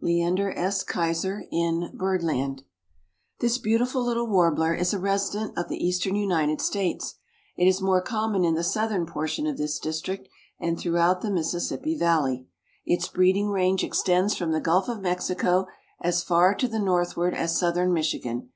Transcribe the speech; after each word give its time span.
—Leander 0.00 0.52
S. 0.56 0.84
Keyser, 0.84 1.48
in 1.50 1.90
Bird 1.92 2.22
Land. 2.22 2.62
This 3.40 3.58
beautiful 3.58 4.04
little 4.04 4.28
warbler 4.28 4.72
is 4.72 4.94
a 4.94 5.00
resident 5.00 5.58
of 5.58 5.68
the 5.68 5.84
eastern 5.84 6.14
United 6.14 6.60
States. 6.60 7.16
It 7.56 7.66
is 7.66 7.80
more 7.82 8.00
common 8.00 8.44
in 8.44 8.54
the 8.54 8.62
southern 8.62 9.04
portion 9.04 9.48
of 9.48 9.56
this 9.58 9.80
district 9.80 10.28
and 10.60 10.78
throughout 10.78 11.22
the 11.22 11.30
Mississippi 11.32 11.98
Valley. 11.98 12.46
Its 12.86 13.08
breeding 13.08 13.48
range 13.48 13.82
extends 13.82 14.36
from 14.36 14.52
the 14.52 14.60
Gulf 14.60 14.88
of 14.88 15.00
Mexico 15.00 15.66
as 16.00 16.22
far 16.22 16.54
to 16.54 16.68
the 16.68 16.78
northward 16.78 17.34
as 17.34 17.58
southern 17.58 17.92
Michigan. 17.92 18.50